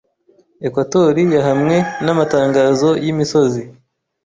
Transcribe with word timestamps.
Ekwatori 0.65 1.23
yahamwe 1.35 1.75
n'amatangazo 2.03 2.89
y'imisozi 3.03 3.61